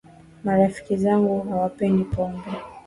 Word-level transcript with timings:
Marafiki 0.43 0.97
zangu 0.97 1.41
hawapendi 1.49 2.03
pombe 2.03 2.51